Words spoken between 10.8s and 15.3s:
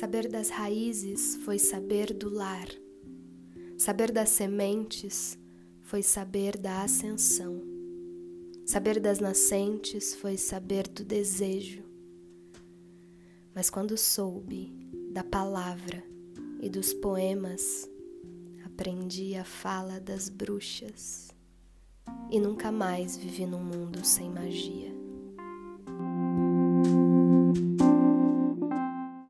do desejo. Mas quando soube da